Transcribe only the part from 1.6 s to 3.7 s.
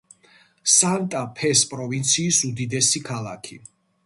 პროვინციის უდიდესი ქალაქი.